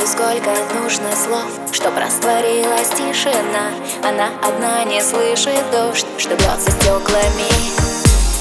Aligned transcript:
сколько 0.00 0.50
нужно 0.74 1.14
слов 1.14 1.50
Чтоб 1.72 1.96
растворилась 1.96 2.88
тишина. 2.88 3.70
Она 4.02 4.30
одна 4.42 4.84
не 4.84 5.00
слышит 5.02 5.70
дождь 5.70 6.06
Что 6.18 6.34
бьется 6.36 6.70
стеклами. 6.70 7.50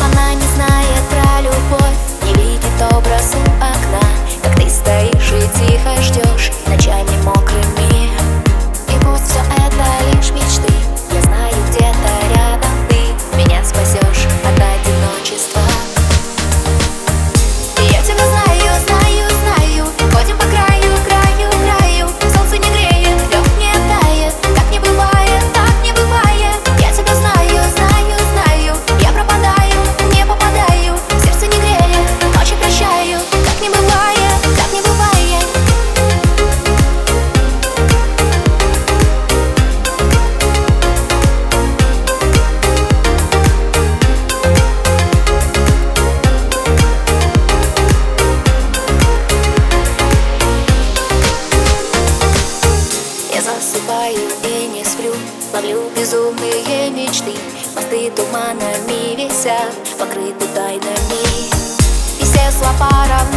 Она 0.00 0.34
не 0.34 0.46
знает 0.54 1.02
про 1.10 1.42
любовь 1.42 1.98
Не 2.24 2.34
видит 2.34 2.92
образ 2.92 3.34
засыпаю 53.44 54.26
и 54.44 54.66
не 54.68 54.84
сплю. 54.84 55.12
Ловлю 55.52 55.90
безумные 55.94 56.90
мечты 56.90 57.32
Мосты 57.76 58.10
туманами 58.10 59.14
висят 59.16 59.72
Покрыты 59.98 60.46
тайнами. 60.54 61.22
И 62.20 62.24
все 62.24 62.50
слова 62.50 63.06
равны 63.06 63.33